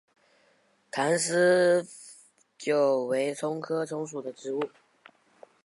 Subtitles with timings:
[0.89, 1.85] 坛丝
[2.57, 4.71] 韭为葱科葱属的植物。